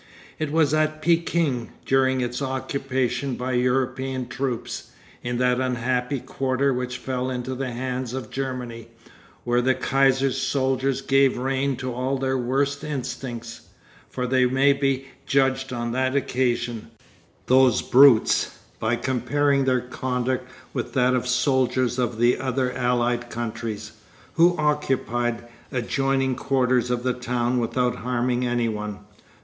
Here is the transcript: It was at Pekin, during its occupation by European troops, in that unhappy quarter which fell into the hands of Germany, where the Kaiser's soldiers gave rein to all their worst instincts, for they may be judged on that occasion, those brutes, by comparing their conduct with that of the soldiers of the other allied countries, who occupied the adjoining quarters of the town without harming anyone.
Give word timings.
It 0.39 0.51
was 0.51 0.73
at 0.73 1.03
Pekin, 1.03 1.69
during 1.85 2.21
its 2.21 2.41
occupation 2.41 3.35
by 3.35 3.51
European 3.51 4.27
troops, 4.29 4.89
in 5.21 5.37
that 5.37 5.59
unhappy 5.61 6.19
quarter 6.19 6.73
which 6.73 6.97
fell 6.97 7.29
into 7.29 7.53
the 7.53 7.69
hands 7.69 8.13
of 8.15 8.31
Germany, 8.31 8.87
where 9.43 9.61
the 9.61 9.75
Kaiser's 9.75 10.41
soldiers 10.41 11.01
gave 11.01 11.37
rein 11.37 11.75
to 11.75 11.93
all 11.93 12.17
their 12.17 12.35
worst 12.35 12.83
instincts, 12.83 13.61
for 14.09 14.25
they 14.25 14.47
may 14.47 14.73
be 14.73 15.05
judged 15.27 15.71
on 15.71 15.91
that 15.91 16.15
occasion, 16.15 16.89
those 17.45 17.83
brutes, 17.83 18.57
by 18.79 18.95
comparing 18.95 19.65
their 19.65 19.81
conduct 19.81 20.49
with 20.73 20.93
that 20.93 21.13
of 21.13 21.21
the 21.21 21.27
soldiers 21.29 21.99
of 21.99 22.17
the 22.17 22.39
other 22.39 22.73
allied 22.75 23.29
countries, 23.29 23.91
who 24.33 24.57
occupied 24.57 25.47
the 25.69 25.77
adjoining 25.77 26.33
quarters 26.33 26.89
of 26.89 27.03
the 27.03 27.13
town 27.13 27.59
without 27.59 27.97
harming 27.97 28.43
anyone. 28.43 28.97